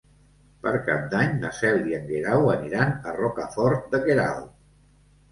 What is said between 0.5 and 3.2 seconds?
Per Cap d'Any na Cel i en Guerau aniran a